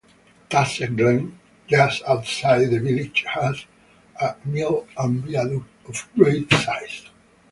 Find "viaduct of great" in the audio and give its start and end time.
5.23-6.51